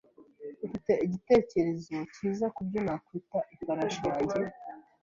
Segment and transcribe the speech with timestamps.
[0.65, 4.41] Ufite igitekerezo cyiza kubyo nakwita ifarashi yanjye?